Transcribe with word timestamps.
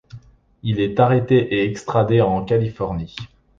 Il 0.63 0.79
est 0.79 0.99
arrêté 0.99 1.35
et 1.53 1.65
extradé 1.69 2.21
en 2.21 2.43
Californie. 2.43 3.15